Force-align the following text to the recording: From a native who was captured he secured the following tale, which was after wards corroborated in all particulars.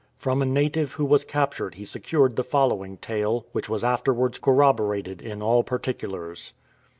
From 0.17 0.41
a 0.41 0.47
native 0.47 0.93
who 0.93 1.05
was 1.05 1.23
captured 1.23 1.75
he 1.75 1.85
secured 1.85 2.35
the 2.35 2.43
following 2.43 2.97
tale, 2.97 3.45
which 3.51 3.69
was 3.69 3.83
after 3.83 4.11
wards 4.15 4.39
corroborated 4.39 5.21
in 5.21 5.43
all 5.43 5.61
particulars. 5.61 6.53